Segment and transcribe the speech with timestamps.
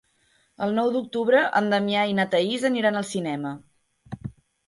[0.67, 3.51] El nou d'octubre en Damià i na Thaís aniran al cinema.